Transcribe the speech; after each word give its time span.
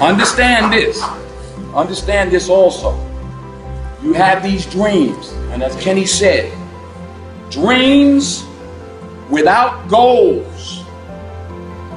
Understand 0.00 0.70
this. 0.70 1.02
Understand 1.74 2.30
this 2.30 2.50
also. 2.50 2.94
You 4.02 4.12
have 4.12 4.42
these 4.42 4.66
dreams, 4.66 5.32
and 5.52 5.62
as 5.62 5.74
Kenny 5.76 6.04
said, 6.04 6.52
dreams 7.50 8.44
without 9.30 9.88
goals 9.88 10.84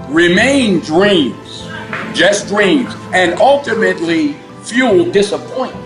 remain 0.07 0.79
dreams, 0.79 1.67
just 2.13 2.47
dreams, 2.47 2.93
and 3.13 3.33
ultimately 3.41 4.33
fuel 4.63 5.11
disappointment. 5.11 5.85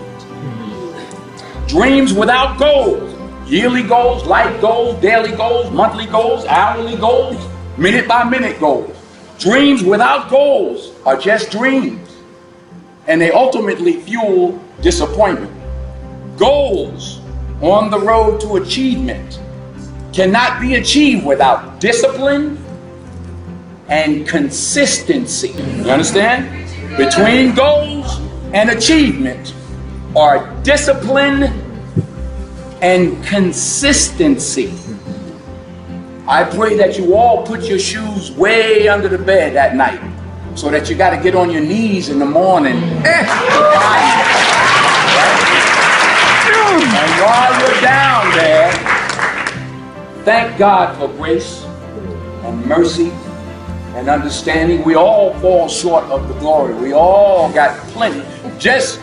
Dreams 1.66 2.12
without 2.12 2.60
goals, 2.60 3.12
yearly 3.50 3.82
goals, 3.82 4.24
life 4.24 4.60
goals, 4.60 5.00
daily 5.00 5.36
goals, 5.36 5.68
monthly 5.72 6.06
goals, 6.06 6.44
hourly 6.46 6.96
goals, 6.96 7.44
minute 7.76 8.06
by 8.06 8.22
minute 8.22 8.60
goals. 8.60 8.93
Dreams 9.38 9.82
without 9.82 10.30
goals 10.30 10.92
are 11.04 11.16
just 11.16 11.50
dreams, 11.50 12.16
and 13.06 13.20
they 13.20 13.30
ultimately 13.30 14.00
fuel 14.00 14.58
disappointment. 14.80 15.52
Goals 16.38 17.20
on 17.60 17.90
the 17.90 17.98
road 17.98 18.40
to 18.42 18.56
achievement 18.56 19.40
cannot 20.12 20.60
be 20.60 20.76
achieved 20.76 21.26
without 21.26 21.80
discipline 21.80 22.58
and 23.88 24.26
consistency. 24.26 25.48
You 25.48 25.90
understand? 25.90 26.70
Between 26.96 27.54
goals 27.54 28.20
and 28.52 28.70
achievement 28.70 29.52
are 30.16 30.48
discipline 30.62 31.44
and 32.80 33.22
consistency. 33.24 34.72
I 36.26 36.42
pray 36.42 36.74
that 36.78 36.96
you 36.96 37.14
all 37.14 37.44
put 37.44 37.64
your 37.64 37.78
shoes 37.78 38.32
way 38.32 38.88
under 38.88 39.08
the 39.08 39.18
bed 39.18 39.56
at 39.56 39.76
night 39.76 40.00
so 40.54 40.70
that 40.70 40.88
you 40.88 40.96
got 40.96 41.10
to 41.10 41.22
get 41.22 41.34
on 41.34 41.50
your 41.50 41.60
knees 41.60 42.08
in 42.08 42.18
the 42.18 42.24
morning. 42.24 42.76
Eh. 43.04 43.26
and 46.80 47.10
while 47.20 47.60
you're 47.60 47.80
down 47.82 48.32
there, 48.32 48.72
thank 50.24 50.56
God 50.56 50.96
for 50.96 51.08
grace 51.08 51.62
and 52.44 52.64
mercy 52.64 53.10
and 53.94 54.08
understanding. 54.08 54.82
We 54.82 54.94
all 54.94 55.34
fall 55.40 55.68
short 55.68 56.04
of 56.04 56.26
the 56.28 56.34
glory. 56.40 56.72
We 56.74 56.94
all 56.94 57.52
got 57.52 57.76
plenty. 57.88 58.24
Just 58.58 58.98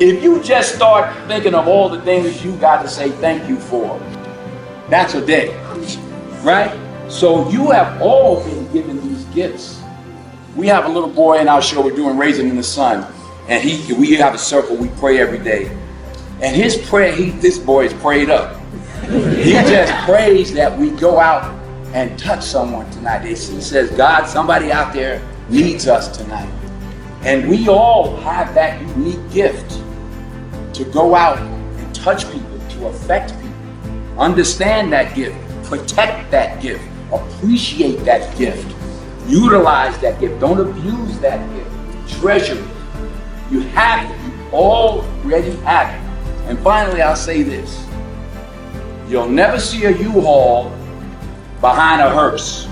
if 0.00 0.22
you 0.22 0.42
just 0.42 0.74
start 0.74 1.16
thinking 1.28 1.54
of 1.54 1.66
all 1.66 1.88
the 1.88 2.02
things 2.02 2.44
you 2.44 2.54
got 2.56 2.82
to 2.82 2.88
say 2.88 3.08
thank 3.10 3.48
you 3.48 3.58
for, 3.58 3.98
that's 4.90 5.14
a 5.14 5.24
day. 5.24 5.58
Right? 6.42 6.78
So 7.10 7.48
you 7.50 7.70
have 7.70 8.00
all 8.00 8.44
been 8.44 8.70
given 8.72 9.00
these 9.00 9.24
gifts. 9.26 9.80
We 10.56 10.66
have 10.66 10.84
a 10.84 10.88
little 10.88 11.08
boy 11.08 11.38
in 11.38 11.48
our 11.48 11.62
show 11.62 11.82
we're 11.82 11.94
doing 11.94 12.16
Raisin 12.16 12.48
in 12.48 12.56
the 12.56 12.62
Sun. 12.62 13.06
And 13.48 13.62
he 13.66 13.92
we 13.94 14.14
have 14.16 14.34
a 14.34 14.38
circle, 14.38 14.76
we 14.76 14.88
pray 15.00 15.18
every 15.18 15.38
day. 15.38 15.70
And 16.42 16.54
his 16.54 16.76
prayer, 16.88 17.12
he 17.14 17.30
this 17.30 17.58
boy 17.58 17.86
is 17.86 17.94
prayed 17.94 18.30
up. 18.30 18.60
He 19.08 19.52
just 19.52 19.92
prays 20.04 20.52
that 20.52 20.76
we 20.76 20.90
go 20.90 21.18
out 21.18 21.54
and 21.94 22.18
touch 22.18 22.44
someone 22.44 22.90
tonight. 22.90 23.24
He 23.24 23.34
says, 23.34 23.90
God, 23.92 24.26
somebody 24.26 24.70
out 24.70 24.92
there 24.92 25.22
needs 25.48 25.88
us 25.88 26.14
tonight. 26.14 26.52
And 27.22 27.48
we 27.48 27.68
all 27.68 28.16
have 28.18 28.54
that 28.54 28.80
unique 28.80 29.30
gift 29.30 29.80
to 30.74 30.84
go 30.84 31.14
out 31.14 31.38
and 31.38 31.94
touch 31.94 32.30
people, 32.30 32.58
to 32.70 32.86
affect 32.86 33.32
people. 33.40 34.20
Understand 34.20 34.92
that 34.92 35.16
gift, 35.16 35.36
protect 35.68 36.30
that 36.30 36.60
gift, 36.62 36.84
appreciate 37.12 38.04
that 38.04 38.36
gift, 38.36 38.74
utilize 39.26 39.98
that 39.98 40.20
gift. 40.20 40.40
Don't 40.40 40.60
abuse 40.60 41.18
that 41.20 41.38
gift, 41.54 42.20
treasure 42.20 42.58
it. 42.58 42.64
You 43.50 43.60
have 43.60 44.10
it, 44.10 44.26
you 44.26 44.50
already 44.52 45.52
have 45.58 45.94
it. 45.94 46.48
And 46.48 46.58
finally, 46.60 47.02
I'll 47.02 47.16
say 47.16 47.42
this 47.42 47.84
you'll 49.08 49.28
never 49.28 49.58
see 49.58 49.84
a 49.84 49.90
U 49.90 50.20
Haul 50.20 50.70
behind 51.60 52.00
a 52.02 52.10
hearse. 52.10 52.68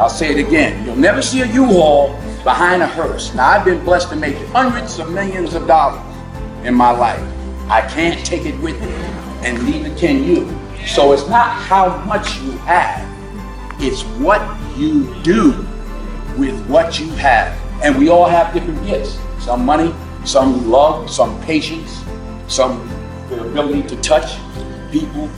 I'll 0.00 0.08
say 0.08 0.30
it 0.30 0.38
again. 0.38 0.86
You'll 0.86 0.96
never 0.96 1.20
see 1.20 1.42
a 1.42 1.46
U-Haul 1.46 2.14
behind 2.42 2.82
a 2.82 2.86
hearse. 2.86 3.34
Now, 3.34 3.48
I've 3.48 3.66
been 3.66 3.84
blessed 3.84 4.08
to 4.08 4.16
make 4.16 4.34
hundreds 4.46 4.98
of 4.98 5.10
millions 5.10 5.52
of 5.54 5.66
dollars 5.66 6.00
in 6.64 6.74
my 6.74 6.90
life. 6.90 7.20
I 7.68 7.82
can't 7.82 8.24
take 8.24 8.46
it 8.46 8.58
with 8.60 8.80
me, 8.80 8.86
and 9.42 9.62
neither 9.64 9.94
can 9.96 10.24
you. 10.24 10.48
So 10.86 11.12
it's 11.12 11.28
not 11.28 11.50
how 11.50 11.98
much 12.04 12.38
you 12.40 12.52
have, 12.58 13.06
it's 13.80 14.02
what 14.20 14.40
you 14.76 15.14
do 15.22 15.52
with 16.36 16.66
what 16.66 16.98
you 16.98 17.10
have. 17.12 17.56
And 17.82 17.98
we 17.98 18.08
all 18.08 18.28
have 18.28 18.52
different 18.52 18.84
gifts. 18.86 19.18
Some 19.38 19.64
money, 19.64 19.94
some 20.24 20.70
love, 20.70 21.10
some 21.10 21.40
patience, 21.42 22.04
some 22.48 22.88
the 23.28 23.40
ability 23.42 23.82
to 23.88 23.96
touch 24.02 24.36
people. 24.90 25.30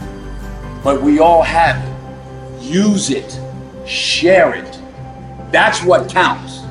But 0.83 1.01
we 1.01 1.19
all 1.19 1.41
have 1.41 1.81
it 1.87 1.93
use 2.63 3.09
it, 3.09 3.39
share 3.85 4.53
it. 4.55 4.79
That's 5.51 5.83
what 5.83 6.09
counts. 6.09 6.62